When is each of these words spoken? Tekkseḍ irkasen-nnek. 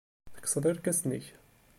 Tekkseḍ 0.35 0.63
irkasen-nnek. 0.69 1.25